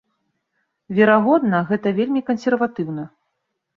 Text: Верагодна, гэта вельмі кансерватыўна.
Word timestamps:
Верагодна, 0.99 1.59
гэта 1.73 1.87
вельмі 1.99 2.21
кансерватыўна. 2.31 3.03